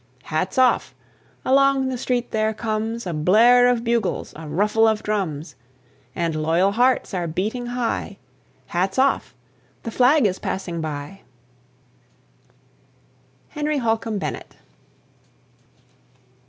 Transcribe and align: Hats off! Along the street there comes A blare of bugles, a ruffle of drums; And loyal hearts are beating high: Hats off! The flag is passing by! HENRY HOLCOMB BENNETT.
Hats 0.23 0.57
off! 0.57 0.95
Along 1.45 1.89
the 1.89 1.95
street 1.99 2.31
there 2.31 2.55
comes 2.55 3.05
A 3.05 3.13
blare 3.13 3.67
of 3.67 3.83
bugles, 3.83 4.33
a 4.35 4.47
ruffle 4.47 4.87
of 4.87 5.03
drums; 5.03 5.53
And 6.15 6.35
loyal 6.35 6.71
hearts 6.71 7.13
are 7.13 7.27
beating 7.27 7.67
high: 7.67 8.17
Hats 8.65 8.97
off! 8.97 9.35
The 9.83 9.91
flag 9.91 10.25
is 10.25 10.39
passing 10.39 10.81
by! 10.81 11.21
HENRY 13.49 13.77
HOLCOMB 13.77 14.17
BENNETT. 14.17 14.55